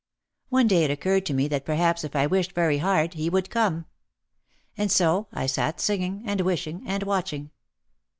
One 0.49 0.65
day 0.65 0.83
it 0.83 0.89
occurred 0.89 1.27
to 1.27 1.33
me 1.35 1.47
that 1.49 1.63
perhaps 1.63 2.03
if 2.03 2.15
I 2.15 2.25
wished 2.25 2.53
very 2.53 2.79
hard 2.79 3.13
he 3.13 3.29
would 3.29 3.51
come. 3.51 3.85
And 4.75 4.91
so 4.91 5.27
I 5.31 5.45
sat 5.45 5.79
singing, 5.79 6.23
and 6.25 6.41
wishing, 6.41 6.81
and 6.87 7.03
watching. 7.03 7.51